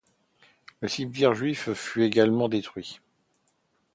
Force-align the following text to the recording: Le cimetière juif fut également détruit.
Le 0.79 0.87
cimetière 0.87 1.35
juif 1.35 1.73
fut 1.75 2.01
également 2.03 2.49
détruit. 2.49 3.01